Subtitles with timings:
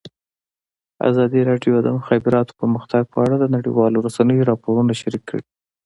[1.09, 5.43] ازادي راډیو د د مخابراتو پرمختګ په اړه د نړیوالو رسنیو راپورونه شریک کړي.